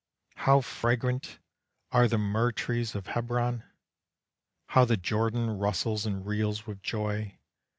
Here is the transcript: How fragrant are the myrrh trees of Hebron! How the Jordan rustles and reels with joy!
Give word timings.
How 0.33 0.61
fragrant 0.61 1.37
are 1.91 2.07
the 2.07 2.17
myrrh 2.17 2.51
trees 2.53 2.95
of 2.95 3.05
Hebron! 3.05 3.63
How 4.69 4.83
the 4.83 4.97
Jordan 4.97 5.51
rustles 5.59 6.07
and 6.07 6.25
reels 6.25 6.65
with 6.65 6.81
joy! 6.81 7.37